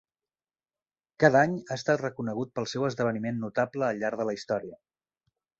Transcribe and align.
Cada 1.23 1.43
any 1.49 1.53
ha 1.67 1.77
estat 1.77 2.01
reconegut 2.03 2.53
pel 2.57 2.69
seu 2.73 2.89
esdeveniment 2.89 3.39
notable 3.45 3.89
al 3.91 4.03
llarg 4.05 4.23
de 4.25 4.31
la 4.31 4.39
història. 4.39 4.81